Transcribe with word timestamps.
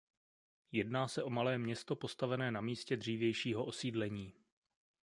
Jedná 0.71 1.07
se 1.07 1.23
o 1.23 1.29
malé 1.29 1.57
město 1.57 1.95
postavené 1.95 2.51
na 2.51 2.61
místě 2.61 2.97
dřívějšího 2.97 3.65
osídlení. 3.65 4.33